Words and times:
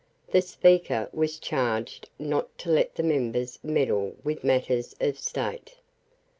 The 0.31 0.41
Speaker 0.41 1.07
was 1.13 1.37
charged 1.37 2.09
not 2.17 2.57
to 2.57 2.71
let 2.71 2.95
the 2.95 3.03
members 3.03 3.59
meddle 3.61 4.15
with 4.23 4.43
matters 4.43 4.95
of 4.99 5.19
State. 5.19 5.75